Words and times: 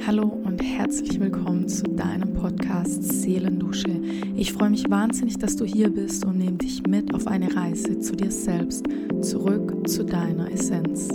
Hallo 0.00 0.24
und 0.44 0.62
herzlich 0.62 1.18
willkommen 1.18 1.66
zu 1.68 1.82
deinem 1.84 2.34
Podcast 2.34 3.02
Seelendusche. 3.02 4.00
Ich 4.36 4.52
freue 4.52 4.68
mich 4.70 4.88
wahnsinnig, 4.90 5.38
dass 5.38 5.56
du 5.56 5.64
hier 5.64 5.88
bist 5.88 6.26
und 6.26 6.36
nehme 6.38 6.58
dich 6.58 6.86
mit 6.86 7.12
auf 7.14 7.26
eine 7.26 7.56
Reise 7.56 7.98
zu 8.00 8.14
dir 8.14 8.30
selbst, 8.30 8.84
zurück 9.22 9.88
zu 9.88 10.04
deiner 10.04 10.52
Essenz. 10.52 11.08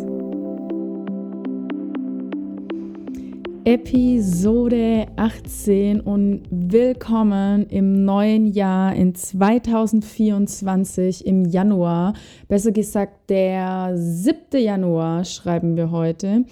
Episode 3.65 5.07
18 5.15 6.01
und 6.01 6.41
willkommen 6.49 7.67
im 7.67 8.03
neuen 8.03 8.47
Jahr 8.47 8.95
in 8.95 9.13
2024 9.13 11.27
im 11.27 11.45
Januar. 11.45 12.13
Besser 12.47 12.71
gesagt, 12.71 13.29
der 13.29 13.91
7. 13.95 14.59
Januar 14.59 15.23
schreiben 15.23 15.77
wir 15.77 15.91
heute. 15.91 16.45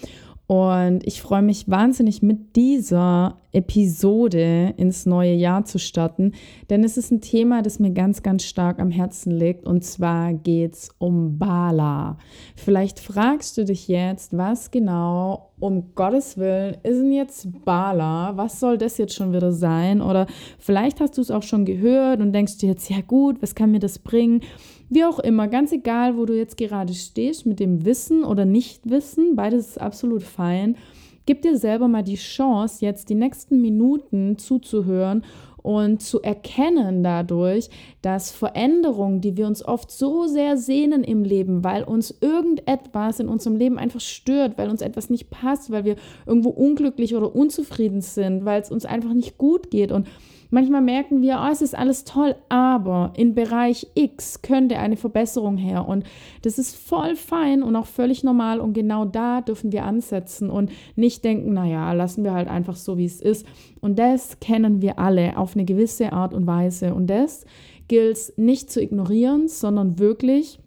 Und 0.47 1.05
ich 1.05 1.21
freue 1.21 1.41
mich 1.41 1.69
wahnsinnig 1.69 2.21
mit 2.21 2.55
dieser 2.55 3.35
Episode 3.51 4.73
ins 4.77 5.05
neue 5.05 5.33
Jahr 5.33 5.65
zu 5.65 5.77
starten, 5.77 6.31
denn 6.69 6.85
es 6.85 6.95
ist 6.95 7.11
ein 7.11 7.19
Thema, 7.19 7.61
das 7.61 7.79
mir 7.79 7.91
ganz, 7.91 8.23
ganz 8.23 8.45
stark 8.45 8.79
am 8.79 8.89
Herzen 8.89 9.31
liegt. 9.31 9.65
Und 9.65 9.83
zwar 9.83 10.33
geht 10.33 10.73
es 10.73 10.89
um 10.99 11.37
Bala. 11.37 12.17
Vielleicht 12.55 13.01
fragst 13.01 13.57
du 13.57 13.65
dich 13.65 13.89
jetzt, 13.89 14.37
was 14.37 14.71
genau 14.71 15.51
um 15.59 15.95
Gottes 15.95 16.37
Willen 16.37 16.77
ist 16.83 17.01
denn 17.01 17.11
jetzt 17.11 17.65
Bala? 17.65 18.37
Was 18.37 18.61
soll 18.61 18.77
das 18.77 18.97
jetzt 18.97 19.15
schon 19.15 19.33
wieder 19.33 19.51
sein? 19.51 20.01
Oder 20.01 20.27
vielleicht 20.59 21.01
hast 21.01 21.17
du 21.17 21.21
es 21.21 21.31
auch 21.31 21.43
schon 21.43 21.65
gehört 21.65 22.21
und 22.21 22.31
denkst 22.31 22.59
dir 22.59 22.69
jetzt, 22.69 22.89
ja 22.89 23.01
gut, 23.01 23.41
was 23.41 23.53
kann 23.53 23.71
mir 23.71 23.79
das 23.79 23.99
bringen? 23.99 24.41
Wie 24.89 25.03
auch 25.03 25.19
immer, 25.19 25.47
ganz 25.47 25.71
egal, 25.71 26.17
wo 26.17 26.25
du 26.25 26.37
jetzt 26.37 26.57
gerade 26.57 26.93
stehst 26.93 27.45
mit 27.45 27.59
dem 27.59 27.83
Wissen 27.83 28.23
oder 28.23 28.45
Nichtwissen, 28.45 29.35
beides 29.35 29.67
ist 29.69 29.81
absolut 29.81 30.23
fein. 30.23 30.77
Gib 31.25 31.41
dir 31.41 31.57
selber 31.57 31.89
mal 31.89 32.03
die 32.03 32.15
Chance, 32.15 32.85
jetzt 32.85 33.09
die 33.09 33.15
nächsten 33.15 33.61
Minuten 33.61 34.37
zuzuhören 34.37 35.25
und 35.67 36.01
zu 36.01 36.21
erkennen 36.21 37.03
dadurch, 37.03 37.69
dass 38.01 38.31
Veränderungen, 38.31 39.19
die 39.19 39.35
wir 39.35 39.47
uns 39.47 39.65
oft 39.65 39.91
so 39.91 40.25
sehr 40.25 40.55
sehnen 40.55 41.03
im 41.03 41.25
Leben, 41.25 41.65
weil 41.65 41.83
uns 41.83 42.17
irgendetwas 42.21 43.19
in 43.19 43.27
unserem 43.27 43.57
Leben 43.57 43.77
einfach 43.77 43.99
stört, 43.99 44.57
weil 44.57 44.69
uns 44.69 44.81
etwas 44.81 45.09
nicht 45.09 45.29
passt, 45.29 45.69
weil 45.69 45.83
wir 45.83 45.97
irgendwo 46.25 46.49
unglücklich 46.51 47.13
oder 47.13 47.35
unzufrieden 47.35 47.99
sind, 47.99 48.45
weil 48.45 48.61
es 48.61 48.71
uns 48.71 48.85
einfach 48.85 49.13
nicht 49.13 49.37
gut 49.37 49.69
geht 49.69 49.91
und 49.91 50.07
Manchmal 50.49 50.81
merken 50.81 51.21
wir, 51.21 51.41
oh, 51.43 51.51
es 51.51 51.61
ist 51.61 51.77
alles 51.77 52.05
toll, 52.05 52.35
aber 52.47 53.11
in 53.17 53.35
Bereich 53.35 53.87
X 53.95 54.41
könnte 54.41 54.79
eine 54.79 54.95
Verbesserung 54.95 55.57
her. 55.57 55.87
Und 55.87 56.05
das 56.41 56.57
ist 56.57 56.75
voll 56.75 57.15
fein 57.15 57.63
und 57.63 57.75
auch 57.75 57.85
völlig 57.85 58.23
normal. 58.23 58.59
Und 58.59 58.73
genau 58.73 59.03
da 59.03 59.41
dürfen 59.41 59.71
wir 59.71 59.83
ansetzen 59.83 60.49
und 60.49 60.71
nicht 60.95 61.23
denken, 61.25 61.53
naja, 61.53 61.91
lassen 61.93 62.23
wir 62.23 62.33
halt 62.33 62.47
einfach 62.47 62.75
so, 62.75 62.97
wie 62.97 63.05
es 63.05 63.21
ist. 63.21 63.45
Und 63.81 63.99
das 63.99 64.39
kennen 64.39 64.81
wir 64.81 64.99
alle 64.99 65.37
auf 65.37 65.55
eine 65.55 65.65
gewisse 65.65 66.13
Art 66.13 66.33
und 66.33 66.47
Weise. 66.47 66.93
Und 66.93 67.07
das 67.07 67.45
gilt 67.87 68.17
es 68.17 68.33
nicht 68.37 68.71
zu 68.71 68.81
ignorieren, 68.81 69.47
sondern 69.47 69.99
wirklich 69.99 70.59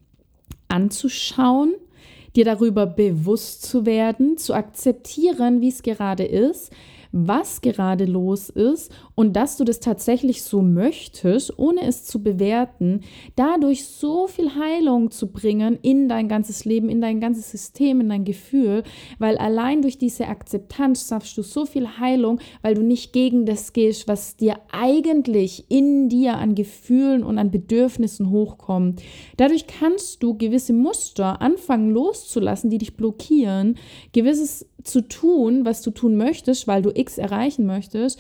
anzuschauen, 0.68 1.72
dir 2.36 2.44
darüber 2.44 2.86
bewusst 2.86 3.62
zu 3.62 3.86
werden, 3.86 4.36
zu 4.36 4.54
akzeptieren, 4.54 5.60
wie 5.60 5.68
es 5.68 5.82
gerade 5.82 6.24
ist, 6.24 6.70
was 7.12 7.60
gerade 7.60 8.04
los 8.04 8.50
ist 8.50 8.92
und 9.20 9.34
dass 9.34 9.58
du 9.58 9.64
das 9.64 9.80
tatsächlich 9.80 10.42
so 10.42 10.62
möchtest, 10.62 11.58
ohne 11.58 11.82
es 11.82 12.06
zu 12.06 12.22
bewerten, 12.22 13.02
dadurch 13.36 13.84
so 13.84 14.26
viel 14.26 14.54
Heilung 14.54 15.10
zu 15.10 15.26
bringen 15.26 15.78
in 15.82 16.08
dein 16.08 16.26
ganzes 16.26 16.64
Leben, 16.64 16.88
in 16.88 17.02
dein 17.02 17.20
ganzes 17.20 17.50
System, 17.50 18.00
in 18.00 18.08
dein 18.08 18.24
Gefühl, 18.24 18.82
weil 19.18 19.36
allein 19.36 19.82
durch 19.82 19.98
diese 19.98 20.26
Akzeptanz 20.28 21.06
schaffst 21.06 21.36
du 21.36 21.42
so 21.42 21.66
viel 21.66 21.98
Heilung, 21.98 22.40
weil 22.62 22.72
du 22.72 22.82
nicht 22.82 23.12
gegen 23.12 23.44
das 23.44 23.74
gehst, 23.74 24.08
was 24.08 24.36
dir 24.36 24.56
eigentlich 24.72 25.66
in 25.68 26.08
dir 26.08 26.38
an 26.38 26.54
Gefühlen 26.54 27.22
und 27.22 27.36
an 27.36 27.50
Bedürfnissen 27.50 28.30
hochkommt. 28.30 29.02
Dadurch 29.36 29.66
kannst 29.66 30.22
du 30.22 30.38
gewisse 30.38 30.72
Muster 30.72 31.42
anfangen 31.42 31.90
loszulassen, 31.90 32.70
die 32.70 32.78
dich 32.78 32.96
blockieren, 32.96 33.76
gewisses 34.14 34.64
zu 34.82 35.02
tun, 35.02 35.66
was 35.66 35.82
du 35.82 35.90
tun 35.90 36.16
möchtest, 36.16 36.66
weil 36.66 36.80
du 36.80 36.90
X 36.94 37.18
erreichen 37.18 37.66
möchtest. 37.66 38.18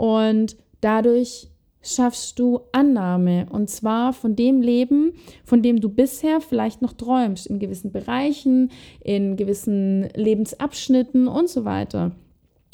Und 0.00 0.56
dadurch 0.80 1.50
schaffst 1.82 2.38
du 2.38 2.60
Annahme 2.72 3.46
und 3.50 3.68
zwar 3.68 4.14
von 4.14 4.34
dem 4.34 4.62
Leben, 4.62 5.12
von 5.44 5.60
dem 5.60 5.78
du 5.78 5.90
bisher 5.90 6.40
vielleicht 6.40 6.80
noch 6.80 6.94
träumst, 6.94 7.46
in 7.46 7.58
gewissen 7.58 7.92
Bereichen, 7.92 8.70
in 9.04 9.36
gewissen 9.36 10.08
Lebensabschnitten 10.14 11.28
und 11.28 11.50
so 11.50 11.66
weiter. 11.66 12.12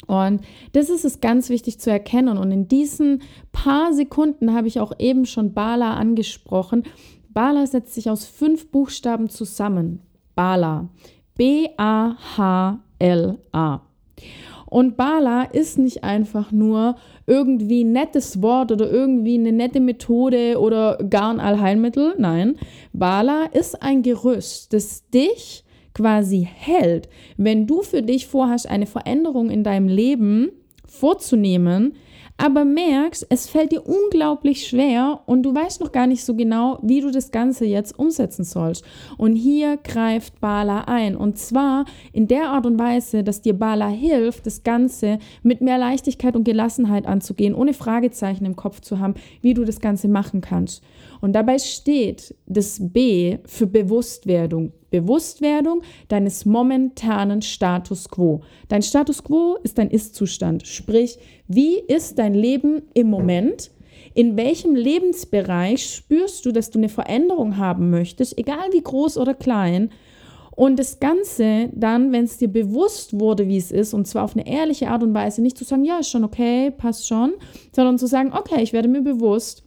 Und 0.05 0.39
das 0.71 0.89
ist 0.89 1.03
es 1.03 1.19
ganz 1.19 1.49
wichtig 1.49 1.81
zu 1.81 1.91
erkennen. 1.91 2.37
Und 2.37 2.49
in 2.51 2.69
diesen 2.69 3.23
paar 3.51 3.91
Sekunden 3.91 4.53
habe 4.53 4.69
ich 4.69 4.79
auch 4.79 4.93
eben 4.97 5.25
schon 5.25 5.53
Bala 5.53 5.95
angesprochen. 5.95 6.83
Bala 7.27 7.67
setzt 7.67 7.93
sich 7.93 8.09
aus 8.09 8.25
fünf 8.25 8.71
Buchstaben 8.71 9.27
zusammen. 9.27 10.01
Bala. 10.33 10.87
B-A-H 11.35 12.79
L-A. 12.99 13.81
Und 14.69 14.97
Bala 14.97 15.43
ist 15.43 15.77
nicht 15.77 16.03
einfach 16.03 16.51
nur 16.51 16.95
irgendwie 17.25 17.83
ein 17.83 17.93
nettes 17.93 18.41
Wort 18.41 18.71
oder 18.71 18.91
irgendwie 18.91 19.35
eine 19.35 19.53
nette 19.53 19.79
Methode 19.79 20.59
oder 20.59 20.97
gar 21.09 21.33
ein 21.33 21.39
Allheilmittel. 21.39 22.15
Nein, 22.17 22.57
Bala 22.93 23.45
ist 23.53 23.81
ein 23.81 24.03
Gerüst, 24.03 24.73
das 24.73 25.09
dich 25.09 25.63
quasi 25.93 26.47
hält. 26.53 27.09
Wenn 27.37 27.65
du 27.65 27.81
für 27.81 28.03
dich 28.03 28.27
vorhast, 28.27 28.69
eine 28.69 28.85
Veränderung 28.85 29.49
in 29.49 29.63
deinem 29.63 29.87
Leben 29.87 30.51
vorzunehmen, 30.85 31.93
aber 32.37 32.65
merkst, 32.65 33.25
es 33.29 33.49
fällt 33.49 33.71
dir 33.71 33.81
unglaublich 33.85 34.67
schwer 34.67 35.21
und 35.25 35.43
du 35.43 35.53
weißt 35.53 35.81
noch 35.81 35.91
gar 35.91 36.05
nicht 36.05 36.23
so 36.23 36.35
genau, 36.35 36.77
wie 36.83 37.01
du 37.01 37.11
das 37.11 37.31
Ganze 37.31 37.65
jetzt 37.65 37.97
umsetzen 37.97 38.43
sollst. 38.43 38.85
Und 39.17 39.35
hier 39.35 39.77
greift 39.77 40.39
Bala 40.39 40.81
ein 40.81 41.15
und 41.15 41.37
zwar 41.39 41.85
in 42.13 42.27
der 42.27 42.49
Art 42.49 42.65
und 42.65 42.77
Weise, 42.77 43.23
dass 43.23 43.41
dir 43.41 43.53
Bala 43.53 43.87
hilft, 43.87 44.45
das 44.45 44.63
Ganze 44.63 45.17
mit 45.41 45.61
mehr 45.61 45.79
Leichtigkeit 45.79 46.35
und 46.35 46.43
Gelassenheit 46.43 47.07
anzugehen, 47.07 47.55
ohne 47.55 47.73
Fragezeichen 47.73 48.45
im 48.45 48.55
Kopf 48.55 48.81
zu 48.81 48.99
haben, 48.99 49.15
wie 49.41 49.55
du 49.55 49.65
das 49.65 49.79
Ganze 49.79 50.07
machen 50.07 50.41
kannst. 50.41 50.83
Und 51.21 51.33
dabei 51.33 51.59
steht 51.59 52.35
das 52.45 52.77
B 52.79 53.37
für 53.45 53.67
Bewusstwerdung. 53.67 54.73
Bewusstwerdung 54.89 55.81
deines 56.07 56.45
momentanen 56.45 57.41
Status 57.41 58.09
quo. 58.09 58.41
Dein 58.69 58.81
Status 58.81 59.23
quo 59.23 59.57
ist 59.63 59.77
dein 59.77 59.89
Ist-Zustand. 59.89 60.65
Sprich, 60.65 61.17
wie 61.47 61.77
ist 61.79 62.19
dein 62.19 62.33
Leben 62.33 62.83
im 62.93 63.09
Moment? 63.09 63.71
In 64.13 64.37
welchem 64.37 64.75
Lebensbereich 64.75 65.85
spürst 65.93 66.45
du, 66.45 66.51
dass 66.51 66.71
du 66.71 66.79
eine 66.79 66.89
Veränderung 66.89 67.57
haben 67.57 67.89
möchtest, 67.89 68.37
egal 68.37 68.69
wie 68.71 68.81
groß 68.81 69.17
oder 69.17 69.33
klein? 69.33 69.91
Und 70.57 70.79
das 70.79 70.99
Ganze 70.99 71.69
dann, 71.73 72.11
wenn 72.11 72.23
es 72.23 72.37
dir 72.37 72.47
bewusst 72.47 73.19
wurde, 73.19 73.47
wie 73.47 73.57
es 73.57 73.71
ist, 73.71 73.93
und 73.93 74.07
zwar 74.07 74.23
auf 74.23 74.35
eine 74.35 74.47
ehrliche 74.47 74.89
Art 74.89 75.03
und 75.03 75.13
Weise, 75.13 75.43
nicht 75.43 75.55
zu 75.55 75.63
sagen, 75.63 75.83
ja, 75.83 75.99
ist 75.99 76.09
schon 76.09 76.23
okay, 76.23 76.71
passt 76.71 77.07
schon, 77.07 77.33
sondern 77.75 77.99
zu 77.99 78.07
sagen, 78.07 78.33
okay, 78.33 78.63
ich 78.63 78.73
werde 78.73 78.87
mir 78.87 79.03
bewusst, 79.03 79.63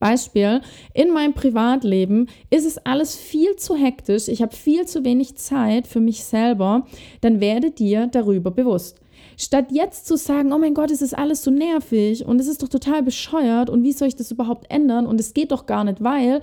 Beispiel, 0.00 0.60
in 0.92 1.12
meinem 1.12 1.34
Privatleben 1.34 2.26
ist 2.50 2.66
es 2.66 2.78
alles 2.78 3.16
viel 3.16 3.54
zu 3.56 3.76
hektisch, 3.76 4.26
ich 4.26 4.42
habe 4.42 4.56
viel 4.56 4.86
zu 4.86 5.04
wenig 5.04 5.36
Zeit 5.36 5.86
für 5.86 6.00
mich 6.00 6.24
selber, 6.24 6.86
dann 7.20 7.40
werde 7.40 7.70
dir 7.70 8.08
darüber 8.08 8.50
bewusst. 8.50 9.00
Statt 9.36 9.66
jetzt 9.70 10.06
zu 10.06 10.16
sagen, 10.16 10.52
oh 10.52 10.58
mein 10.58 10.74
Gott, 10.74 10.90
es 10.90 11.02
ist 11.02 11.16
alles 11.16 11.42
so 11.42 11.50
nervig 11.50 12.26
und 12.26 12.40
es 12.40 12.48
ist 12.48 12.62
doch 12.62 12.68
total 12.68 13.02
bescheuert 13.02 13.70
und 13.70 13.84
wie 13.84 13.92
soll 13.92 14.08
ich 14.08 14.16
das 14.16 14.30
überhaupt 14.30 14.70
ändern 14.70 15.06
und 15.06 15.20
es 15.20 15.32
geht 15.32 15.52
doch 15.52 15.66
gar 15.66 15.84
nicht, 15.84 16.02
weil 16.02 16.40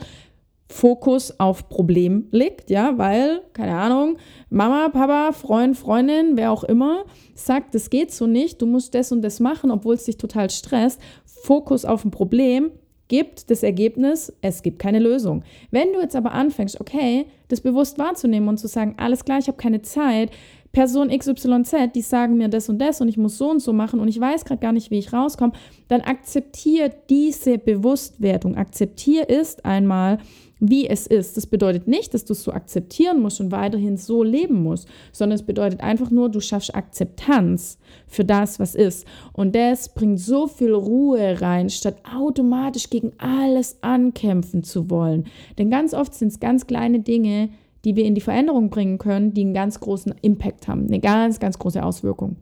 Fokus 0.69 1.39
auf 1.39 1.69
Problem 1.69 2.27
liegt, 2.31 2.69
ja, 2.69 2.97
weil, 2.97 3.41
keine 3.53 3.75
Ahnung, 3.77 4.17
Mama, 4.49 4.89
Papa, 4.89 5.31
Freund, 5.31 5.77
Freundin, 5.77 6.35
wer 6.35 6.51
auch 6.51 6.63
immer, 6.63 7.05
sagt, 7.35 7.73
das 7.73 7.89
geht 7.89 8.11
so 8.11 8.27
nicht, 8.27 8.61
du 8.61 8.65
musst 8.65 8.93
das 8.93 9.11
und 9.11 9.21
das 9.21 9.39
machen, 9.39 9.71
obwohl 9.71 9.95
es 9.95 10.03
dich 10.03 10.17
total 10.17 10.49
stresst. 10.49 10.99
Fokus 11.25 11.85
auf 11.85 12.03
ein 12.03 12.11
Problem 12.11 12.71
gibt 13.07 13.49
das 13.49 13.63
Ergebnis, 13.63 14.33
es 14.41 14.61
gibt 14.63 14.79
keine 14.79 14.99
Lösung. 14.99 15.43
Wenn 15.71 15.93
du 15.93 15.99
jetzt 15.99 16.15
aber 16.15 16.33
anfängst, 16.33 16.79
okay, 16.81 17.25
das 17.47 17.61
bewusst 17.61 17.97
wahrzunehmen 17.97 18.49
und 18.49 18.57
zu 18.57 18.67
sagen, 18.67 18.95
alles 18.97 19.23
klar, 19.23 19.39
ich 19.39 19.47
habe 19.47 19.57
keine 19.57 19.81
Zeit, 19.81 20.31
Person 20.71 21.09
XYZ, 21.09 21.93
die 21.95 22.01
sagen 22.01 22.37
mir 22.37 22.49
das 22.49 22.69
und 22.69 22.79
das 22.79 23.01
und 23.01 23.07
ich 23.07 23.17
muss 23.17 23.37
so 23.37 23.49
und 23.49 23.61
so 23.61 23.73
machen 23.73 23.99
und 23.99 24.09
ich 24.09 24.19
weiß 24.19 24.45
gerade 24.45 24.61
gar 24.61 24.73
nicht, 24.73 24.91
wie 24.91 24.99
ich 24.99 25.13
rauskomme, 25.13 25.53
dann 25.87 26.01
akzeptiere 26.01 26.91
diese 27.09 27.57
Bewusstwertung. 27.57 28.55
Akzeptiere 28.55 29.25
ist 29.25 29.65
einmal, 29.65 30.19
wie 30.59 30.87
es 30.87 31.07
ist. 31.07 31.37
Das 31.37 31.45
bedeutet 31.45 31.87
nicht, 31.87 32.13
dass 32.13 32.25
du 32.25 32.33
es 32.33 32.43
so 32.43 32.51
akzeptieren 32.51 33.21
musst 33.21 33.39
und 33.39 33.51
weiterhin 33.51 33.97
so 33.97 34.23
leben 34.23 34.63
musst, 34.63 34.87
sondern 35.11 35.35
es 35.35 35.45
bedeutet 35.45 35.81
einfach 35.81 36.09
nur, 36.11 36.29
du 36.29 36.39
schaffst 36.39 36.75
Akzeptanz 36.75 37.77
für 38.07 38.25
das, 38.25 38.59
was 38.59 38.75
ist. 38.75 39.05
Und 39.33 39.55
das 39.55 39.93
bringt 39.93 40.19
so 40.19 40.47
viel 40.47 40.73
Ruhe 40.73 41.41
rein, 41.41 41.69
statt 41.69 41.97
automatisch 42.15 42.89
gegen 42.89 43.11
alles 43.17 43.77
ankämpfen 43.81 44.63
zu 44.63 44.89
wollen. 44.89 45.25
Denn 45.57 45.69
ganz 45.69 45.93
oft 45.93 46.13
sind 46.13 46.29
es 46.29 46.39
ganz 46.39 46.67
kleine 46.67 46.99
Dinge, 46.99 47.49
die 47.85 47.95
wir 47.95 48.05
in 48.05 48.15
die 48.15 48.21
Veränderung 48.21 48.69
bringen 48.69 48.97
können, 48.97 49.33
die 49.33 49.41
einen 49.41 49.53
ganz 49.53 49.79
großen 49.79 50.15
Impact 50.21 50.67
haben, 50.67 50.87
eine 50.87 50.99
ganz, 50.99 51.39
ganz 51.39 51.59
große 51.59 51.83
Auswirkung. 51.83 52.35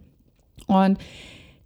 Und 0.68 0.98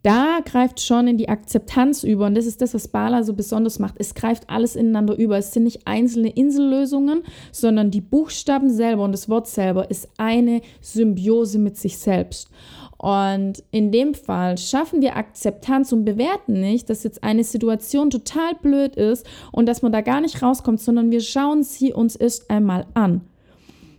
da 0.01 0.39
greift 0.45 0.79
schon 0.79 1.07
in 1.07 1.17
die 1.17 1.27
Akzeptanz 1.27 2.03
über 2.03 2.27
und 2.27 2.35
das 2.35 2.45
ist 2.45 2.61
das, 2.61 2.73
was 2.73 2.87
Bala 2.87 3.23
so 3.23 3.33
besonders 3.33 3.79
macht. 3.79 3.95
Es 3.97 4.13
greift 4.13 4.49
alles 4.49 4.77
ineinander 4.77 5.17
über. 5.17 5.37
Es 5.37 5.51
sind 5.51 5.63
nicht 5.63 5.85
einzelne 5.85 6.29
Insellösungen, 6.29 7.23
sondern 7.51 7.91
die 7.91 7.99
Buchstaben 7.99 8.69
selber 8.69 9.03
und 9.03 9.11
das 9.11 9.27
Wort 9.27 9.47
selber 9.47 9.91
ist 9.91 10.07
eine 10.17 10.61
Symbiose 10.79 11.59
mit 11.59 11.75
sich 11.75 11.97
selbst. 11.97 12.49
Und 12.97 13.63
in 13.71 13.91
dem 13.91 14.13
Fall 14.13 14.57
schaffen 14.57 15.01
wir 15.01 15.15
Akzeptanz 15.15 15.91
und 15.91 16.05
bewerten 16.05 16.59
nicht, 16.59 16.89
dass 16.89 17.03
jetzt 17.03 17.23
eine 17.23 17.43
Situation 17.43 18.09
total 18.09 18.55
blöd 18.61 18.95
ist 18.95 19.25
und 19.51 19.67
dass 19.67 19.81
man 19.81 19.91
da 19.91 20.01
gar 20.01 20.21
nicht 20.21 20.41
rauskommt, 20.41 20.81
sondern 20.81 21.11
wir 21.11 21.21
schauen 21.21 21.63
sie 21.63 21.93
uns 21.93 22.15
erst 22.15 22.49
einmal 22.49 22.85
an. 22.93 23.21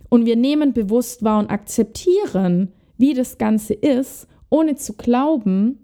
Und 0.09 0.25
wir 0.25 0.35
nehmen 0.35 0.73
bewusst 0.73 1.23
wahr 1.23 1.39
und 1.39 1.49
akzeptieren, 1.49 2.73
wie 2.97 3.13
das 3.13 3.37
Ganze 3.37 3.73
ist, 3.73 4.27
ohne 4.49 4.75
zu 4.75 4.93
glauben, 4.93 5.80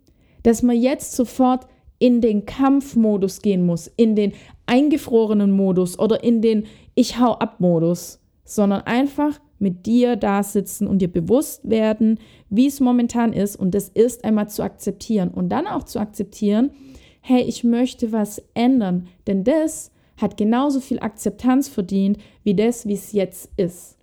dass 0.47 0.63
man 0.63 0.77
jetzt 0.77 1.11
sofort 1.11 1.67
in 1.99 2.21
den 2.21 2.45
Kampfmodus 2.45 3.41
gehen 3.41 3.65
muss, 3.65 3.91
in 3.97 4.15
den 4.15 4.31
eingefrorenen 4.65 5.51
Modus 5.51 5.99
oder 5.99 6.23
in 6.23 6.41
den 6.41 6.67
Ich 6.95 7.19
hau 7.19 7.33
ab 7.33 7.59
Modus, 7.59 8.21
sondern 8.45 8.83
einfach 8.83 9.41
mit 9.59 9.85
dir 9.85 10.15
da 10.15 10.43
sitzen 10.43 10.87
und 10.87 10.99
dir 10.99 11.11
bewusst 11.11 11.69
werden, 11.69 12.17
wie 12.49 12.67
es 12.67 12.79
momentan 12.79 13.33
ist 13.33 13.57
und 13.57 13.75
das 13.75 13.89
ist 13.89 14.23
einmal 14.23 14.47
zu 14.47 14.63
akzeptieren 14.63 15.31
und 15.31 15.49
dann 15.49 15.67
auch 15.67 15.83
zu 15.83 15.99
akzeptieren, 15.99 16.71
hey, 17.19 17.41
ich 17.41 17.65
möchte 17.65 18.13
was 18.13 18.41
ändern, 18.53 19.09
denn 19.27 19.43
das 19.43 19.91
hat 20.15 20.37
genauso 20.37 20.79
viel 20.79 20.99
Akzeptanz 21.01 21.67
verdient 21.67 22.19
wie 22.45 22.55
das, 22.55 22.87
wie 22.87 22.93
es 22.93 23.11
jetzt 23.11 23.49
ist. 23.57 23.97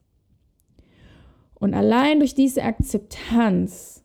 Und 1.55 1.73
allein 1.73 2.19
durch 2.19 2.35
diese 2.35 2.65
Akzeptanz 2.65 4.04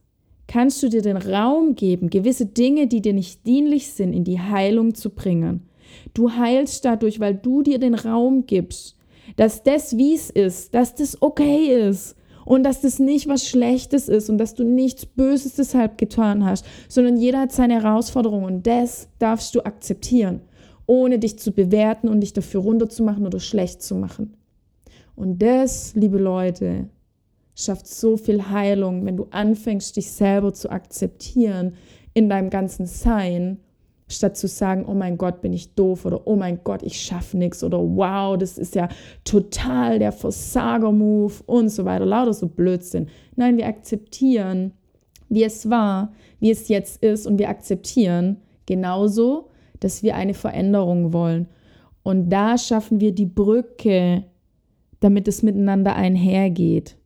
kannst 0.50 0.82
du 0.82 0.90
dir 0.90 1.04
den 1.04 1.16
Raum 1.16 1.76
geben, 1.76 2.10
gewisse 2.10 2.48
Dinge, 2.48 2.88
die 2.88 3.02
dir 3.02 3.14
nicht 3.14 3.46
dienlich 3.46 3.94
sind, 3.94 4.14
in 4.14 4.24
die 4.24 4.40
Heilung 4.40 4.96
zu 4.96 5.12
bringen. 5.12 5.70
Du 6.16 6.32
heilst 6.32 6.84
dadurch, 6.86 7.20
weil 7.20 7.36
du 7.36 7.62
dir 7.62 7.78
den 7.78 7.94
Raum 7.94 8.48
gibst, 8.48 8.98
dass 9.36 9.62
das, 9.62 9.96
wie 9.96 10.16
es 10.16 10.32
ist, 10.32 10.74
dass 10.74 10.96
das 10.96 11.22
okay 11.22 11.88
ist 11.88 12.16
und 12.46 12.64
dass 12.64 12.82
das 12.82 12.98
nicht 12.98 13.28
was 13.28 13.48
Schlechtes 13.48 14.10
ist 14.10 14.28
und 14.32 14.40
dass 14.40 14.56
du 14.56 14.64
nichts 14.64 15.06
Böses 15.06 15.54
deshalb 15.54 16.00
getan 16.00 16.44
hast, 16.44 16.66
sondern 16.88 17.16
jeder 17.16 17.42
hat 17.42 17.52
seine 17.52 17.76
Herausforderung 17.76 18.44
und 18.44 18.66
das 18.66 19.08
darfst 19.20 19.54
du 19.54 19.62
akzeptieren, 19.62 20.42
ohne 20.88 21.20
dich 21.20 21.38
zu 21.38 21.52
bewerten 21.52 22.10
und 22.10 22.22
dich 22.22 22.34
dafür 22.34 22.62
runterzumachen 22.62 23.28
oder 23.28 23.40
schlecht 23.40 23.84
zu 23.84 23.94
machen. 23.94 24.34
Und 25.16 25.44
das, 25.44 25.94
liebe 25.94 26.18
Leute, 26.18 26.90
schafft 27.64 27.88
so 27.88 28.18
viel 28.18 28.50
Heilung, 28.50 29.06
wenn 29.06 29.18
du 29.18 29.28
anfängst, 29.32 29.96
dich 29.96 30.12
selber 30.12 30.54
zu 30.54 30.70
akzeptieren 30.70 31.74
in 32.14 32.30
deinem 32.30 32.50
ganzen 32.50 32.86
Sein, 32.86 33.60
statt 34.08 34.38
zu 34.38 34.48
sagen, 34.48 34.86
oh 34.88 34.94
mein 34.94 35.18
Gott, 35.18 35.42
bin 35.42 35.54
ich 35.54 35.76
doof 35.76 36.06
oder 36.06 36.26
oh 36.26 36.36
mein 36.36 36.62
Gott, 36.64 36.82
ich 36.84 37.00
schaffe 37.00 37.38
nichts 37.38 37.64
oder 37.64 37.78
wow, 37.78 38.38
das 38.38 38.58
ist 38.58 38.76
ja 38.76 38.90
total 39.24 40.00
der 40.00 40.12
Versager-Move 40.12 41.34
und 41.46 41.70
so 41.70 41.86
weiter, 41.86 42.06
lauter 42.06 42.34
so 42.34 42.48
Blödsinn. 42.48 43.08
Nein, 43.36 43.58
wir 43.58 43.68
akzeptieren, 43.68 44.74
wie 45.30 45.44
es 45.44 45.70
war, 45.70 46.12
wie 46.40 46.50
es 46.50 46.68
jetzt 46.70 47.04
ist 47.04 47.28
und 47.28 47.38
wir 47.38 47.50
akzeptieren 47.50 48.38
genauso, 48.66 49.50
dass 49.80 50.02
wir 50.02 50.16
eine 50.16 50.34
Veränderung 50.34 51.14
wollen. 51.14 51.48
Und 52.04 52.30
da 52.30 52.58
schaffen 52.58 53.00
wir 53.00 53.12
die 53.14 53.26
Brücke, 53.26 54.24
damit 55.00 55.28
es 55.28 55.44
miteinander 55.44 55.96
einhergeht. 55.96 56.99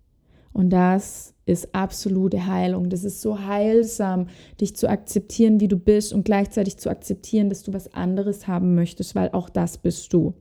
Und 0.54 0.70
das 0.70 1.34
ist 1.46 1.74
absolute 1.76 2.46
Heilung. 2.46 2.90
Das 2.90 3.04
ist 3.04 3.22
so 3.22 3.40
heilsam, 3.40 4.28
dich 4.62 4.76
zu 4.76 4.88
akzeptieren, 4.88 5.60
wie 5.60 5.68
du 5.68 5.78
bist 5.78 6.14
und 6.14 6.24
gleichzeitig 6.26 6.78
zu 6.78 6.90
akzeptieren, 6.90 7.50
dass 7.50 7.64
du 7.64 7.74
was 7.74 7.94
anderes 7.94 8.48
haben 8.48 8.76
möchtest, 8.76 9.16
weil 9.16 9.30
auch 9.32 9.50
das 9.50 9.78
bist 9.78 10.14
du. 10.14 10.34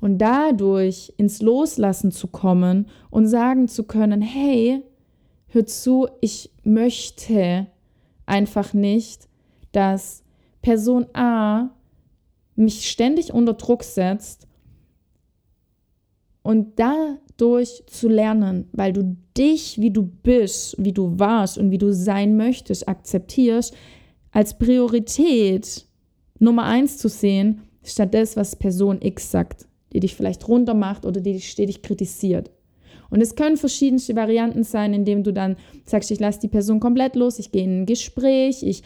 Und 0.00 0.18
dadurch 0.18 1.12
ins 1.18 1.42
Loslassen 1.42 2.10
zu 2.10 2.28
kommen 2.28 2.88
und 3.10 3.26
sagen 3.26 3.68
zu 3.68 3.84
können, 3.84 4.22
hey, 4.22 4.82
hör 5.48 5.66
zu, 5.66 6.08
ich 6.22 6.50
möchte 6.64 7.66
einfach 8.24 8.72
nicht, 8.72 9.28
dass 9.72 10.24
Person 10.62 11.06
A 11.12 11.70
mich 12.56 12.88
ständig 12.90 13.32
unter 13.32 13.54
Druck 13.54 13.84
setzt 13.84 14.46
und 16.42 16.78
da 16.78 17.18
durch 17.40 17.82
zu 17.86 18.08
lernen, 18.08 18.68
weil 18.72 18.92
du 18.92 19.16
dich, 19.36 19.80
wie 19.80 19.90
du 19.90 20.02
bist, 20.02 20.76
wie 20.78 20.92
du 20.92 21.18
warst 21.18 21.58
und 21.58 21.70
wie 21.70 21.78
du 21.78 21.92
sein 21.92 22.36
möchtest, 22.36 22.88
akzeptierst, 22.88 23.74
als 24.32 24.58
Priorität 24.58 25.86
Nummer 26.38 26.64
eins 26.64 26.98
zu 26.98 27.08
sehen, 27.08 27.62
statt 27.82 28.14
das, 28.14 28.36
was 28.36 28.56
Person 28.56 29.00
X 29.02 29.30
sagt, 29.30 29.66
die 29.92 30.00
dich 30.00 30.14
vielleicht 30.14 30.46
runtermacht 30.48 31.04
oder 31.04 31.20
die 31.20 31.32
dich 31.32 31.50
stetig 31.50 31.82
kritisiert. 31.82 32.50
Und 33.10 33.20
es 33.20 33.34
können 33.34 33.56
verschiedenste 33.56 34.14
Varianten 34.14 34.62
sein, 34.62 34.94
indem 34.94 35.24
du 35.24 35.32
dann 35.32 35.56
sagst, 35.84 36.10
ich 36.10 36.20
lasse 36.20 36.40
die 36.40 36.48
Person 36.48 36.80
komplett 36.80 37.16
los, 37.16 37.38
ich 37.38 37.52
gehe 37.52 37.64
in 37.64 37.82
ein 37.82 37.86
Gespräch, 37.86 38.62
ich 38.62 38.82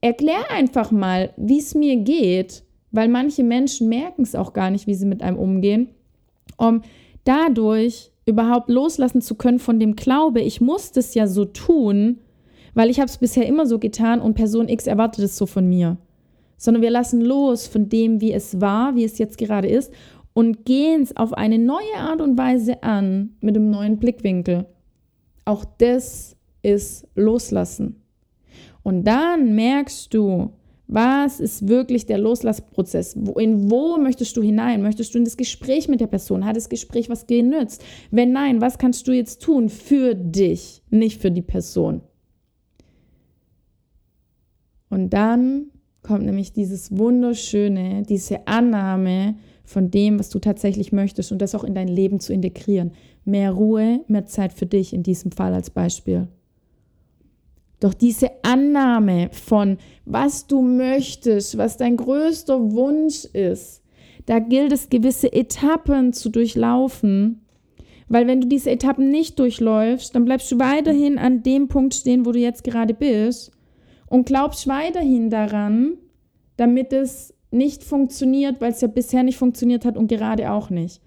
erkläre 0.00 0.50
einfach 0.50 0.90
mal, 0.90 1.32
wie 1.36 1.58
es 1.58 1.74
mir 1.74 1.96
geht, 1.96 2.62
weil 2.90 3.08
manche 3.08 3.44
Menschen 3.44 3.88
merken 3.88 4.22
es 4.22 4.34
auch 4.34 4.52
gar 4.52 4.70
nicht, 4.70 4.86
wie 4.86 4.94
sie 4.94 5.06
mit 5.06 5.22
einem 5.22 5.38
umgehen. 5.38 5.88
Um 6.56 6.82
dadurch 7.28 8.10
überhaupt 8.24 8.70
loslassen 8.70 9.20
zu 9.20 9.34
können 9.34 9.58
von 9.58 9.78
dem 9.78 9.96
Glaube, 9.96 10.40
ich 10.40 10.60
muss 10.60 10.92
das 10.92 11.14
ja 11.14 11.26
so 11.26 11.44
tun, 11.44 12.18
weil 12.74 12.90
ich 12.90 13.00
habe 13.00 13.08
es 13.08 13.18
bisher 13.18 13.46
immer 13.46 13.66
so 13.66 13.78
getan 13.78 14.20
und 14.20 14.34
Person 14.34 14.68
X 14.68 14.86
erwartet 14.86 15.24
es 15.24 15.36
so 15.36 15.46
von 15.46 15.68
mir. 15.68 15.98
Sondern 16.56 16.82
wir 16.82 16.90
lassen 16.90 17.20
los 17.20 17.66
von 17.66 17.88
dem, 17.88 18.20
wie 18.20 18.32
es 18.32 18.60
war, 18.60 18.94
wie 18.96 19.04
es 19.04 19.18
jetzt 19.18 19.38
gerade 19.38 19.68
ist 19.68 19.92
und 20.32 20.64
gehen 20.64 21.02
es 21.02 21.16
auf 21.16 21.32
eine 21.32 21.58
neue 21.58 21.96
Art 21.96 22.20
und 22.20 22.38
Weise 22.38 22.82
an 22.82 23.36
mit 23.40 23.56
einem 23.56 23.70
neuen 23.70 23.98
Blickwinkel. 23.98 24.66
Auch 25.44 25.64
das 25.64 26.36
ist 26.62 27.06
Loslassen. 27.14 28.02
Und 28.82 29.04
dann 29.04 29.54
merkst 29.54 30.12
du, 30.14 30.50
was 30.88 31.38
ist 31.38 31.68
wirklich 31.68 32.06
der 32.06 32.16
Loslassprozess? 32.16 33.14
In 33.36 33.70
wo 33.70 33.98
möchtest 33.98 34.36
du 34.38 34.42
hinein? 34.42 34.82
Möchtest 34.82 35.14
du 35.14 35.18
in 35.18 35.24
das 35.24 35.36
Gespräch 35.36 35.86
mit 35.86 36.00
der 36.00 36.06
Person? 36.06 36.46
Hat 36.46 36.56
das 36.56 36.70
Gespräch 36.70 37.10
was 37.10 37.26
genützt? 37.26 37.84
Wenn 38.10 38.32
nein, 38.32 38.62
was 38.62 38.78
kannst 38.78 39.06
du 39.06 39.12
jetzt 39.12 39.42
tun 39.42 39.68
für 39.68 40.14
dich, 40.14 40.82
nicht 40.88 41.20
für 41.20 41.30
die 41.30 41.42
Person? 41.42 42.00
Und 44.88 45.10
dann 45.10 45.66
kommt 46.02 46.24
nämlich 46.24 46.54
dieses 46.54 46.96
wunderschöne, 46.96 48.02
diese 48.08 48.48
Annahme 48.48 49.36
von 49.64 49.90
dem, 49.90 50.18
was 50.18 50.30
du 50.30 50.38
tatsächlich 50.38 50.90
möchtest 50.90 51.32
und 51.32 51.42
das 51.42 51.54
auch 51.54 51.64
in 51.64 51.74
dein 51.74 51.88
Leben 51.88 52.18
zu 52.18 52.32
integrieren. 52.32 52.92
Mehr 53.26 53.52
Ruhe, 53.52 54.00
mehr 54.08 54.24
Zeit 54.24 54.54
für 54.54 54.64
dich 54.64 54.94
in 54.94 55.02
diesem 55.02 55.32
Fall 55.32 55.52
als 55.52 55.68
Beispiel. 55.68 56.28
Doch 57.80 57.94
diese 57.94 58.30
Annahme 58.42 59.30
von, 59.32 59.78
was 60.04 60.46
du 60.46 60.62
möchtest, 60.62 61.58
was 61.58 61.76
dein 61.76 61.96
größter 61.96 62.72
Wunsch 62.72 63.24
ist, 63.24 63.82
da 64.26 64.40
gilt 64.40 64.72
es, 64.72 64.90
gewisse 64.90 65.32
Etappen 65.32 66.12
zu 66.12 66.28
durchlaufen. 66.28 67.40
Weil 68.08 68.26
wenn 68.26 68.40
du 68.40 68.48
diese 68.48 68.70
Etappen 68.70 69.10
nicht 69.10 69.38
durchläufst, 69.38 70.14
dann 70.14 70.24
bleibst 70.24 70.50
du 70.50 70.58
weiterhin 70.58 71.18
an 71.18 71.42
dem 71.42 71.68
Punkt 71.68 71.94
stehen, 71.94 72.26
wo 72.26 72.32
du 72.32 72.38
jetzt 72.38 72.64
gerade 72.64 72.94
bist 72.94 73.52
und 74.06 74.26
glaubst 74.26 74.66
weiterhin 74.66 75.30
daran, 75.30 75.98
damit 76.56 76.92
es 76.92 77.34
nicht 77.50 77.84
funktioniert, 77.84 78.60
weil 78.60 78.72
es 78.72 78.80
ja 78.80 78.88
bisher 78.88 79.22
nicht 79.22 79.38
funktioniert 79.38 79.84
hat 79.84 79.96
und 79.96 80.08
gerade 80.08 80.50
auch 80.50 80.70
nicht. 80.70 81.00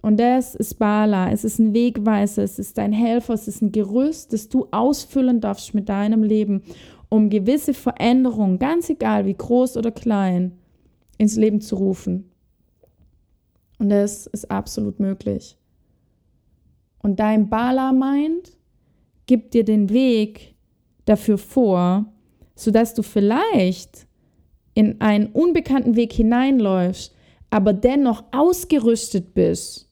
Und 0.00 0.18
das 0.18 0.54
ist 0.54 0.78
Bala. 0.78 1.30
Es 1.30 1.44
ist 1.44 1.58
ein 1.58 1.74
Wegweiser, 1.74 2.42
es 2.42 2.58
ist 2.58 2.78
dein 2.78 2.92
Helfer, 2.92 3.34
es 3.34 3.48
ist 3.48 3.62
ein 3.62 3.72
Gerüst, 3.72 4.32
das 4.32 4.48
du 4.48 4.68
ausfüllen 4.70 5.40
darfst 5.40 5.74
mit 5.74 5.88
deinem 5.88 6.22
Leben, 6.22 6.62
um 7.08 7.30
gewisse 7.30 7.74
Veränderungen, 7.74 8.58
ganz 8.58 8.90
egal 8.90 9.26
wie 9.26 9.34
groß 9.34 9.76
oder 9.76 9.90
klein, 9.90 10.58
ins 11.16 11.36
Leben 11.36 11.60
zu 11.60 11.76
rufen. 11.76 12.30
Und 13.78 13.88
das 13.90 14.26
ist 14.26 14.50
absolut 14.50 15.00
möglich. 15.00 15.56
Und 17.00 17.20
dein 17.20 17.48
Bala-Mind 17.48 18.56
gibt 19.26 19.54
dir 19.54 19.64
den 19.64 19.90
Weg 19.90 20.54
dafür 21.04 21.38
vor, 21.38 22.06
sodass 22.54 22.94
du 22.94 23.02
vielleicht 23.02 24.06
in 24.74 25.00
einen 25.00 25.26
unbekannten 25.26 25.96
Weg 25.96 26.12
hineinläufst, 26.12 27.14
aber 27.50 27.72
dennoch 27.72 28.24
ausgerüstet 28.32 29.32
bist 29.34 29.87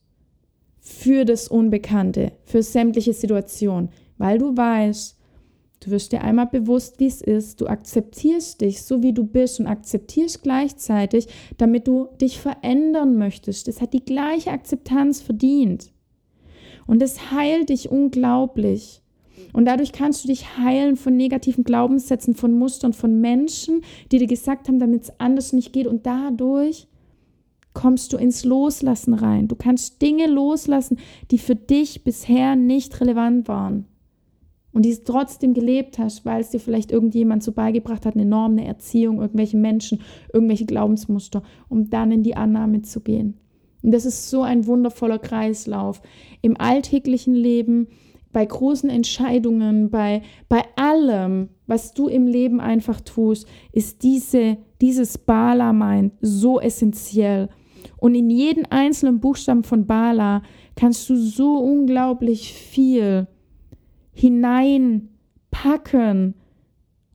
für 0.87 1.25
das 1.25 1.47
Unbekannte, 1.49 2.31
für 2.45 2.63
sämtliche 2.63 3.13
Situationen, 3.13 3.89
weil 4.17 4.37
du 4.37 4.55
weißt, 4.55 5.17
du 5.81 5.91
wirst 5.91 6.11
dir 6.11 6.21
einmal 6.21 6.47
bewusst, 6.47 6.99
wie 6.99 7.07
es 7.07 7.21
ist, 7.21 7.59
du 7.61 7.67
akzeptierst 7.67 8.61
dich 8.61 8.81
so, 8.81 9.03
wie 9.03 9.13
du 9.13 9.25
bist 9.25 9.59
und 9.59 9.67
akzeptierst 9.67 10.43
gleichzeitig, 10.43 11.27
damit 11.57 11.87
du 11.87 12.07
dich 12.21 12.39
verändern 12.39 13.17
möchtest. 13.17 13.67
Das 13.67 13.81
hat 13.81 13.93
die 13.93 14.03
gleiche 14.03 14.51
Akzeptanz 14.51 15.21
verdient. 15.21 15.91
Und 16.87 17.03
es 17.03 17.31
heilt 17.31 17.69
dich 17.69 17.91
unglaublich. 17.91 19.01
Und 19.53 19.65
dadurch 19.65 19.91
kannst 19.91 20.23
du 20.23 20.29
dich 20.29 20.57
heilen 20.57 20.95
von 20.95 21.17
negativen 21.17 21.63
Glaubenssätzen, 21.65 22.33
von 22.33 22.53
Mustern, 22.53 22.93
von 22.93 23.19
Menschen, 23.19 23.81
die 24.11 24.19
dir 24.19 24.27
gesagt 24.27 24.67
haben, 24.67 24.79
damit 24.79 25.03
es 25.03 25.19
anders 25.19 25.51
nicht 25.51 25.73
geht. 25.73 25.85
Und 25.85 26.05
dadurch 26.05 26.87
kommst 27.77 28.11
du 28.11 28.17
ins 28.17 28.43
Loslassen 28.43 29.13
rein. 29.13 29.47
Du 29.47 29.55
kannst 29.55 30.01
Dinge 30.01 30.25
loslassen, 30.25 30.97
die 31.29 31.37
für 31.37 31.53
dich 31.53 32.03
bisher 32.03 32.55
nicht 32.55 32.99
relevant 32.99 33.47
waren. 33.47 33.85
Und 34.73 34.83
die 34.83 34.89
es 34.89 35.03
trotzdem 35.03 35.53
gelebt 35.53 35.99
hast, 35.99 36.25
weil 36.25 36.41
es 36.41 36.49
dir 36.49 36.59
vielleicht 36.59 36.91
irgendjemand 36.91 37.43
so 37.43 37.51
beigebracht 37.51 38.07
hat, 38.07 38.15
eine 38.15 38.25
Norm, 38.25 38.53
eine 38.53 38.65
Erziehung, 38.65 39.21
irgendwelche 39.21 39.57
Menschen, 39.57 40.01
irgendwelche 40.33 40.65
Glaubensmuster, 40.65 41.43
um 41.69 41.91
dann 41.91 42.11
in 42.11 42.23
die 42.23 42.35
Annahme 42.35 42.81
zu 42.81 42.99
gehen. 42.99 43.37
Und 43.83 43.91
das 43.91 44.05
ist 44.05 44.31
so 44.31 44.41
ein 44.41 44.65
wundervoller 44.65 45.19
Kreislauf. 45.19 46.01
Im 46.41 46.59
alltäglichen 46.59 47.35
Leben, 47.35 47.89
bei 48.33 48.43
großen 48.43 48.89
Entscheidungen, 48.89 49.91
bei, 49.91 50.23
bei 50.49 50.63
allem, 50.77 51.49
was 51.67 51.93
du 51.93 52.07
im 52.07 52.25
Leben 52.25 52.59
einfach 52.59 53.01
tust, 53.01 53.47
ist 53.71 54.01
diese, 54.01 54.57
dieses 54.81 55.19
Bala-Mind 55.19 56.13
so 56.21 56.59
essentiell. 56.59 57.49
Und 57.99 58.15
in 58.15 58.29
jeden 58.29 58.65
einzelnen 58.65 59.19
Buchstaben 59.19 59.63
von 59.63 59.87
Bala 59.87 60.43
kannst 60.75 61.09
du 61.09 61.15
so 61.15 61.57
unglaublich 61.57 62.53
viel 62.53 63.27
hineinpacken, 64.13 66.35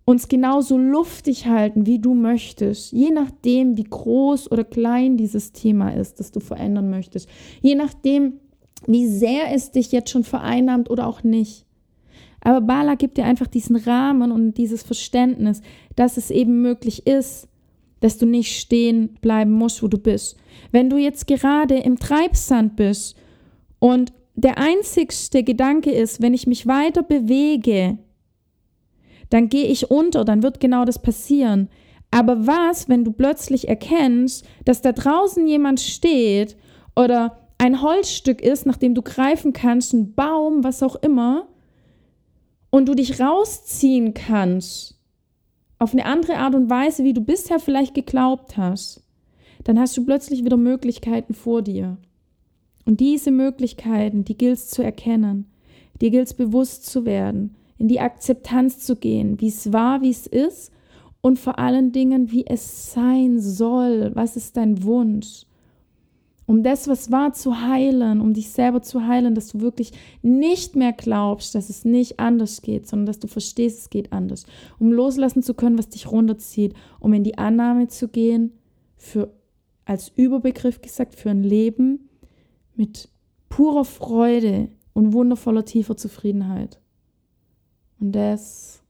uns 0.04 0.26
genauso 0.28 0.76
luftig 0.76 1.46
halten, 1.46 1.86
wie 1.86 2.00
du 2.00 2.14
möchtest, 2.14 2.92
je 2.92 3.10
nachdem, 3.10 3.76
wie 3.76 3.84
groß 3.84 4.50
oder 4.50 4.64
klein 4.64 5.16
dieses 5.16 5.52
Thema 5.52 5.90
ist, 5.90 6.18
das 6.18 6.32
du 6.32 6.40
verändern 6.40 6.90
möchtest, 6.90 7.28
je 7.60 7.76
nachdem, 7.76 8.40
wie 8.86 9.06
sehr 9.06 9.54
es 9.54 9.70
dich 9.70 9.92
jetzt 9.92 10.10
schon 10.10 10.24
vereinnahmt 10.24 10.90
oder 10.90 11.06
auch 11.06 11.22
nicht. 11.22 11.64
Aber 12.40 12.60
Bala 12.60 12.96
gibt 12.96 13.18
dir 13.18 13.24
einfach 13.24 13.46
diesen 13.46 13.76
Rahmen 13.76 14.32
und 14.32 14.54
dieses 14.54 14.82
Verständnis, 14.82 15.62
dass 15.94 16.16
es 16.16 16.32
eben 16.32 16.62
möglich 16.62 17.06
ist, 17.06 17.46
dass 18.02 18.18
du 18.18 18.26
nicht 18.26 18.58
stehen 18.58 19.14
bleiben 19.20 19.52
musst, 19.52 19.82
wo 19.82 19.88
du 19.88 19.96
bist. 19.96 20.36
Wenn 20.72 20.90
du 20.90 20.96
jetzt 20.98 21.26
gerade 21.26 21.76
im 21.76 21.98
Treibsand 21.98 22.76
bist 22.76 23.16
und 23.78 24.12
der 24.34 24.58
einzigste 24.58 25.44
Gedanke 25.44 25.90
ist, 25.90 26.20
wenn 26.20 26.34
ich 26.34 26.46
mich 26.46 26.66
weiter 26.66 27.02
bewege, 27.02 27.98
dann 29.30 29.48
gehe 29.48 29.66
ich 29.66 29.90
unter, 29.90 30.24
dann 30.24 30.42
wird 30.42 30.60
genau 30.60 30.84
das 30.84 31.00
passieren. 31.00 31.68
Aber 32.10 32.46
was, 32.46 32.88
wenn 32.88 33.04
du 33.04 33.12
plötzlich 33.12 33.68
erkennst, 33.68 34.44
dass 34.64 34.82
da 34.82 34.92
draußen 34.92 35.46
jemand 35.46 35.80
steht 35.80 36.56
oder 36.96 37.38
ein 37.56 37.80
Holzstück 37.80 38.42
ist, 38.42 38.66
nach 38.66 38.76
dem 38.76 38.94
du 38.94 39.02
greifen 39.02 39.52
kannst, 39.52 39.94
ein 39.94 40.14
Baum, 40.14 40.64
was 40.64 40.82
auch 40.82 40.96
immer, 40.96 41.46
und 42.70 42.88
du 42.88 42.94
dich 42.94 43.20
rausziehen 43.20 44.12
kannst 44.12 45.01
auf 45.82 45.92
eine 45.92 46.06
andere 46.06 46.36
Art 46.36 46.54
und 46.54 46.70
Weise, 46.70 47.02
wie 47.02 47.12
du 47.12 47.20
bisher 47.20 47.58
vielleicht 47.58 47.92
geglaubt 47.94 48.56
hast, 48.56 49.02
dann 49.64 49.80
hast 49.80 49.96
du 49.96 50.04
plötzlich 50.04 50.44
wieder 50.44 50.56
Möglichkeiten 50.56 51.34
vor 51.34 51.62
dir. 51.62 51.96
Und 52.84 53.00
diese 53.00 53.32
Möglichkeiten, 53.32 54.24
die 54.24 54.36
gilt 54.36 54.58
es 54.58 54.68
zu 54.68 54.82
erkennen, 54.82 55.50
die 56.00 56.10
gilt 56.10 56.28
es 56.28 56.34
bewusst 56.34 56.86
zu 56.86 57.04
werden 57.04 57.56
in 57.78 57.88
die 57.88 57.98
Akzeptanz 57.98 58.78
zu 58.78 58.94
gehen, 58.94 59.40
wie 59.40 59.48
es 59.48 59.72
war, 59.72 60.02
wie 60.02 60.10
es 60.10 60.28
ist 60.28 60.70
und 61.20 61.40
vor 61.40 61.58
allen 61.58 61.90
Dingen, 61.90 62.30
wie 62.30 62.46
es 62.46 62.92
sein 62.92 63.40
soll. 63.40 64.12
Was 64.14 64.36
ist 64.36 64.56
dein 64.56 64.84
Wunsch? 64.84 65.46
Um 66.46 66.62
das, 66.62 66.88
was 66.88 67.10
war, 67.10 67.32
zu 67.32 67.60
heilen, 67.60 68.20
um 68.20 68.34
dich 68.34 68.50
selber 68.50 68.82
zu 68.82 69.06
heilen, 69.06 69.34
dass 69.34 69.48
du 69.48 69.60
wirklich 69.60 69.92
nicht 70.22 70.74
mehr 70.76 70.92
glaubst, 70.92 71.54
dass 71.54 71.70
es 71.70 71.84
nicht 71.84 72.18
anders 72.18 72.62
geht, 72.62 72.88
sondern 72.88 73.06
dass 73.06 73.20
du 73.20 73.28
verstehst, 73.28 73.78
es 73.78 73.90
geht 73.90 74.12
anders. 74.12 74.44
Um 74.78 74.92
loslassen 74.92 75.42
zu 75.42 75.54
können, 75.54 75.78
was 75.78 75.88
dich 75.88 76.10
runterzieht, 76.10 76.74
um 76.98 77.12
in 77.12 77.24
die 77.24 77.38
Annahme 77.38 77.88
zu 77.88 78.08
gehen, 78.08 78.52
für, 78.96 79.32
als 79.84 80.10
Überbegriff 80.14 80.80
gesagt, 80.80 81.14
für 81.14 81.30
ein 81.30 81.42
Leben 81.42 82.08
mit 82.74 83.08
purer 83.48 83.84
Freude 83.84 84.68
und 84.94 85.12
wundervoller 85.12 85.64
tiefer 85.64 85.96
Zufriedenheit. 85.96 86.80
Und 88.00 88.12
das, 88.12 88.82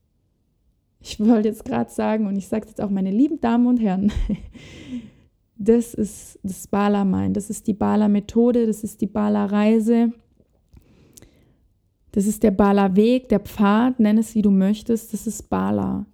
ich 0.99 1.19
wollte 1.19 1.49
jetzt 1.49 1.65
gerade 1.65 1.91
sagen, 1.91 2.25
und 2.27 2.35
ich 2.35 2.47
sage 2.47 2.63
es 2.63 2.71
jetzt 2.71 2.81
auch, 2.81 2.89
meine 2.89 3.11
lieben 3.11 3.39
Damen 3.41 3.67
und 3.67 3.77
Herren, 3.77 4.11
das 5.55 5.93
ist 5.93 6.39
das 6.43 6.67
Bala-Mind, 6.67 7.37
das 7.37 7.49
ist 7.49 7.67
die 7.67 7.73
Bala-Methode, 7.73 8.65
das 8.65 8.83
ist 8.83 9.01
die 9.01 9.07
Bala-Reise, 9.07 10.11
das 12.11 12.25
ist 12.25 12.43
der 12.43 12.51
Bala-Weg, 12.51 13.29
der 13.29 13.39
Pfad, 13.39 13.99
nenn 13.99 14.17
es 14.17 14.35
wie 14.35 14.41
du 14.41 14.51
möchtest, 14.51 15.13
das 15.13 15.25
ist 15.25 15.49
Bala. 15.49 16.05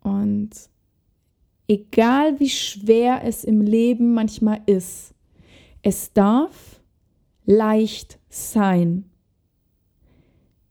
Und 0.00 0.50
egal 1.66 2.38
wie 2.38 2.48
schwer 2.48 3.22
es 3.24 3.44
im 3.44 3.60
Leben 3.60 4.14
manchmal 4.14 4.60
ist, 4.66 5.14
es 5.82 6.12
darf 6.12 6.80
leicht 7.44 8.18
sein. 8.28 9.04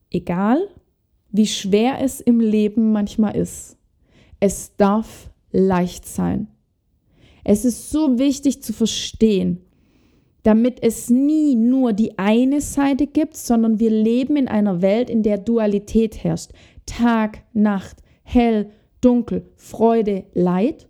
Egal 0.10 0.60
wie 1.30 1.48
schwer 1.48 2.02
es 2.02 2.22
im 2.22 2.40
Leben 2.40 2.92
manchmal 2.92 3.36
ist. 3.36 3.78
Es 4.40 4.76
darf 4.78 5.30
leicht 5.52 6.06
sein. 6.06 6.48
Es 7.50 7.64
ist 7.64 7.92
so 7.92 8.20
wichtig 8.20 8.62
zu 8.62 8.74
verstehen, 8.74 9.62
damit 10.44 10.84
es 10.84 11.10
nie 11.10 11.56
nur 11.56 11.94
die 11.94 12.20
eine 12.20 12.60
Seite 12.60 13.08
gibt, 13.08 13.38
sondern 13.38 13.80
wir 13.80 13.90
leben 13.90 14.36
in 14.36 14.50
einer 14.50 14.82
Welt, 14.82 15.10
in 15.10 15.24
der 15.24 15.38
Dualität 15.38 16.26
herrscht. 16.26 16.52
Tag, 16.86 17.44
Nacht, 17.54 18.04
hell, 18.24 18.70
dunkel, 19.00 19.46
Freude, 19.56 20.26
Leid 20.34 20.90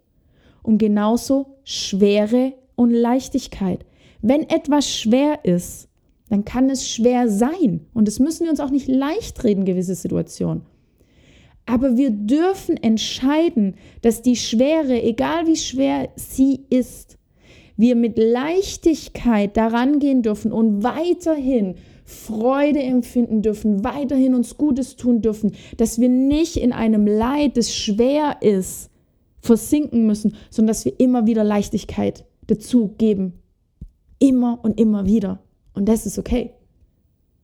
und 0.64 0.80
genauso 0.80 1.60
Schwere 1.64 2.54
und 2.76 2.90
Leichtigkeit. 2.90 3.86
Wenn 4.24 4.50
etwas 4.50 4.92
schwer 4.92 5.46
ist, 5.46 5.90
dann 6.28 6.44
kann 6.44 6.72
es 6.72 6.90
schwer 6.90 7.30
sein. 7.30 7.86
Und 7.94 8.08
es 8.08 8.18
müssen 8.18 8.46
wir 8.46 8.50
uns 8.50 8.62
auch 8.62 8.72
nicht 8.72 8.88
leicht 8.88 9.44
reden, 9.44 9.64
gewisse 9.64 9.94
Situationen. 9.94 10.64
Aber 11.68 11.98
wir 11.98 12.12
dürfen 12.12 12.78
entscheiden, 12.78 13.76
dass 14.02 14.22
die 14.22 14.38
Schwere, 14.38 15.04
egal 15.04 15.48
wie 15.48 15.58
schwer 15.58 16.10
sie 16.16 16.62
ist, 16.70 17.18
wir 17.76 17.96
mit 17.96 18.18
Leichtigkeit 18.18 19.56
daran 19.56 20.00
gehen 20.00 20.24
dürfen 20.24 20.52
und 20.52 20.82
weiterhin 20.82 21.76
Freude 22.06 22.80
empfinden 22.80 23.42
dürfen, 23.42 23.84
weiterhin 23.84 24.34
uns 24.34 24.56
Gutes 24.58 24.96
tun 24.96 25.22
dürfen, 25.22 25.52
dass 25.76 26.00
wir 26.00 26.08
nicht 26.08 26.56
in 26.56 26.72
einem 26.72 27.06
Leid, 27.06 27.58
das 27.58 27.76
schwer 27.76 28.38
ist, 28.42 28.90
versinken 29.42 30.08
müssen, 30.08 30.36
sondern 30.50 30.70
dass 30.70 30.86
wir 30.86 30.98
immer 31.00 31.28
wieder 31.28 31.44
Leichtigkeit 31.44 32.26
dazu 32.48 32.96
geben. 32.98 33.34
Immer 34.20 34.60
und 34.64 34.80
immer 34.80 35.06
wieder. 35.06 35.44
Und 35.74 35.90
das 35.90 36.06
ist 36.06 36.18
okay. 36.18 36.52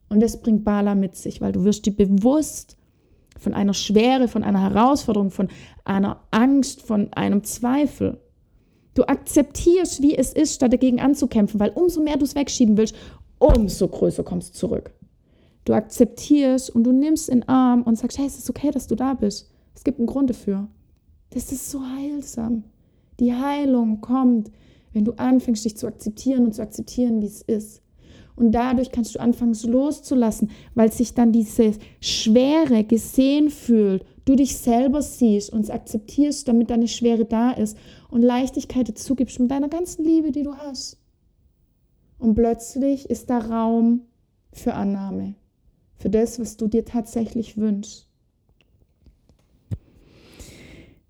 Und 0.08 0.24
das 0.24 0.42
bringt 0.42 0.64
Bala 0.64 0.96
mit 0.96 1.16
sich, 1.16 1.42
weil 1.42 1.52
du 1.52 1.66
wirst 1.66 1.86
dir 1.86 1.94
bewusst 1.94 2.78
von 3.40 3.54
einer 3.54 3.74
Schwere, 3.74 4.28
von 4.28 4.44
einer 4.44 4.62
Herausforderung, 4.62 5.32
von 5.32 5.50
einer 5.84 6.22
Angst, 6.32 6.82
von 6.82 7.12
einem 7.14 7.44
Zweifel. 7.44 8.20
Du 8.94 9.04
akzeptierst, 9.04 10.02
wie 10.02 10.16
es 10.16 10.34
ist, 10.34 10.56
statt 10.56 10.72
dagegen 10.72 11.00
anzukämpfen, 11.00 11.60
weil 11.60 11.72
umso 11.72 12.02
mehr 12.02 12.18
du 12.18 12.26
es 12.26 12.36
wegschieben 12.36 12.78
willst, 12.78 12.96
umso 13.40 13.88
größer 13.88 14.24
kommst 14.24 14.54
du 14.54 14.60
zurück. 14.60 14.92
Du 15.66 15.74
akzeptierst 15.74 16.70
und 16.70 16.84
du 16.84 16.92
nimmst 16.92 17.30
in 17.30 17.42
den 17.42 17.50
Arm 17.50 17.84
und 17.84 17.98
sagst, 17.98 18.18
hey, 18.18 18.26
es 18.26 18.38
ist 18.38 18.50
okay, 18.50 18.72
dass 18.72 18.88
du 18.88 18.96
da 18.96 19.14
bist. 19.14 19.50
Es 19.74 19.84
gibt 19.84 19.98
einen 19.98 20.08
Grund 20.08 20.30
dafür. 20.30 20.68
Das 21.32 21.52
ist 21.52 21.72
so 21.72 21.82
heilsam. 21.82 22.64
Die 23.20 23.34
Heilung 23.34 24.02
kommt, 24.02 24.52
wenn 24.92 25.06
du 25.06 25.14
anfängst, 25.14 25.66
dich 25.66 25.78
zu 25.78 25.88
akzeptieren 25.88 26.46
und 26.46 26.54
zu 26.54 26.62
akzeptieren, 26.62 27.22
wie 27.22 27.28
es 27.28 27.42
ist. 27.42 27.82
Und 28.36 28.52
dadurch 28.52 28.92
kannst 28.92 29.16
du 29.16 29.20
anfangen 29.20 29.56
loszulassen, 29.66 30.50
weil 30.74 30.92
sich 30.92 31.14
dann 31.14 31.32
diese 31.32 31.74
Schwere 32.02 32.84
gesehen 32.84 33.50
fühlt, 33.50 34.06
du 34.26 34.36
dich 34.36 34.58
selber 34.58 35.02
siehst 35.02 35.52
und 35.52 35.62
es 35.62 35.70
akzeptierst, 35.70 36.48
damit 36.48 36.70
deine 36.70 36.88
Schwere 36.88 37.26
da 37.26 37.52
ist 37.52 37.78
und 38.10 38.22
Leichtigkeit 38.22 38.90
dazu 38.90 39.16
gibst 39.16 39.40
mit 39.40 39.52
deiner 39.52 39.70
ganzen 39.70 40.04
Liebe, 40.04 40.32
die 40.32 40.44
du 40.44 40.56
hast. 40.56 40.98
Und 42.18 42.36
plötzlich 42.36 43.10
ist 43.10 43.30
da 43.30 43.40
Raum 43.40 44.02
für 44.52 44.74
Annahme, 44.74 45.36
für 45.98 46.10
das, 46.10 46.40
was 46.40 46.58
du 46.58 46.68
dir 46.68 46.86
tatsächlich 46.86 47.58
wünschst. 47.58 48.08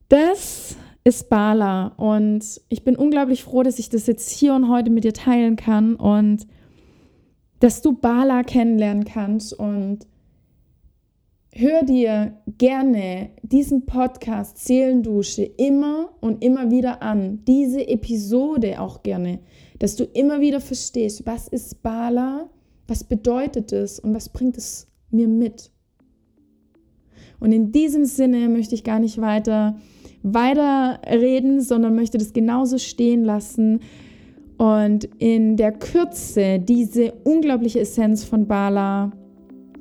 Das 0.09 0.75
ist 1.03 1.29
Bala 1.29 1.87
und 1.97 2.61
ich 2.69 2.83
bin 2.83 2.95
unglaublich 2.95 3.43
froh, 3.43 3.63
dass 3.63 3.79
ich 3.79 3.89
das 3.89 4.07
jetzt 4.07 4.29
hier 4.29 4.53
und 4.53 4.69
heute 4.69 4.89
mit 4.89 5.03
dir 5.03 5.13
teilen 5.13 5.55
kann 5.55 5.95
und 5.95 6.47
dass 7.63 7.81
du 7.81 7.93
Bala 7.93 8.43
kennenlernen 8.43 9.05
kannst 9.05 9.53
und 9.53 9.99
hör 11.53 11.83
dir 11.83 12.33
gerne 12.57 13.29
diesen 13.41 13.85
Podcast 13.85 14.57
Seelendusche 14.57 15.43
immer 15.43 16.09
und 16.19 16.43
immer 16.43 16.71
wieder 16.71 17.01
an, 17.01 17.41
diese 17.47 17.87
Episode 17.87 18.81
auch 18.81 19.01
gerne, 19.01 19.39
dass 19.79 19.95
du 19.95 20.03
immer 20.03 20.41
wieder 20.41 20.59
verstehst, 20.59 21.25
was 21.25 21.47
ist 21.47 21.81
Bala, 21.81 22.49
was 22.85 23.05
bedeutet 23.05 23.71
es 23.71 23.97
und 23.97 24.13
was 24.13 24.27
bringt 24.27 24.57
es 24.57 24.89
mir 25.09 25.29
mit. 25.29 25.71
Und 27.39 27.53
in 27.53 27.71
diesem 27.71 28.03
Sinne 28.03 28.49
möchte 28.49 28.75
ich 28.75 28.83
gar 28.83 28.99
nicht 28.99 29.21
weiter 29.21 29.77
weiter 30.23 31.01
reden, 31.05 31.61
sondern 31.61 31.95
möchte 31.95 32.17
das 32.17 32.33
genauso 32.33 32.77
stehen 32.77 33.23
lassen 33.23 33.81
und 34.63 35.09
in 35.17 35.57
der 35.57 35.73
Kürze 35.73 36.57
diese 36.57 37.11
unglaubliche 37.25 37.81
Essenz 37.81 38.23
von 38.23 38.47
Bala 38.47 39.11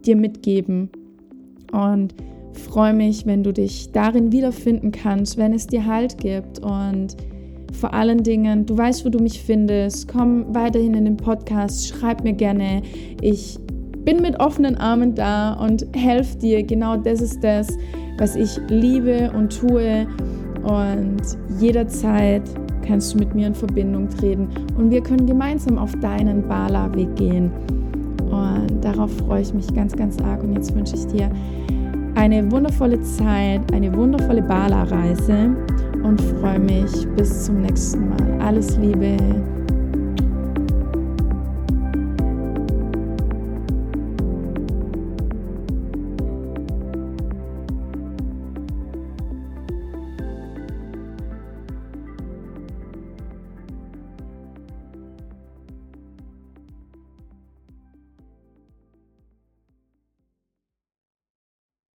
dir 0.04 0.16
mitgeben. 0.16 0.90
Und 1.70 2.16
freue 2.52 2.92
mich, 2.92 3.24
wenn 3.24 3.44
du 3.44 3.52
dich 3.52 3.92
darin 3.92 4.32
wiederfinden 4.32 4.90
kannst, 4.90 5.38
wenn 5.38 5.52
es 5.52 5.68
dir 5.68 5.86
Halt 5.86 6.18
gibt 6.18 6.58
und 6.58 7.16
vor 7.72 7.94
allen 7.94 8.24
Dingen, 8.24 8.66
du 8.66 8.76
weißt, 8.76 9.04
wo 9.04 9.08
du 9.08 9.20
mich 9.20 9.40
findest. 9.40 10.08
Komm 10.08 10.52
weiterhin 10.52 10.94
in 10.94 11.04
den 11.04 11.16
Podcast, 11.16 11.86
schreib 11.86 12.24
mir 12.24 12.34
gerne. 12.34 12.82
Ich 13.20 13.60
bin 14.04 14.20
mit 14.20 14.40
offenen 14.40 14.74
Armen 14.74 15.14
da 15.14 15.52
und 15.52 15.86
helfe 15.94 16.38
dir. 16.38 16.64
Genau 16.64 16.96
das 16.96 17.20
ist 17.20 17.44
das, 17.44 17.68
was 18.18 18.34
ich 18.34 18.58
liebe 18.66 19.30
und 19.32 19.56
tue. 19.56 20.08
Und 20.64 21.22
jederzeit 21.60 22.42
kannst 22.82 23.14
du 23.14 23.18
mit 23.18 23.34
mir 23.34 23.46
in 23.46 23.54
Verbindung 23.54 24.08
treten 24.08 24.48
und 24.76 24.90
wir 24.90 25.02
können 25.02 25.26
gemeinsam 25.26 25.78
auf 25.78 25.94
deinen 26.00 26.46
Bala-Weg 26.46 27.16
gehen. 27.16 27.50
Und 28.30 28.82
darauf 28.82 29.10
freue 29.18 29.42
ich 29.42 29.52
mich 29.52 29.72
ganz, 29.74 29.94
ganz 29.94 30.18
arg. 30.22 30.42
Und 30.42 30.54
jetzt 30.54 30.74
wünsche 30.74 30.96
ich 30.96 31.06
dir 31.06 31.30
eine 32.14 32.50
wundervolle 32.50 33.00
Zeit, 33.02 33.60
eine 33.72 33.94
wundervolle 33.94 34.42
Bala-Reise 34.42 35.50
und 36.02 36.20
freue 36.20 36.58
mich 36.58 37.06
bis 37.16 37.44
zum 37.44 37.62
nächsten 37.62 38.08
Mal. 38.08 38.40
Alles 38.40 38.76
Liebe. 38.78 39.16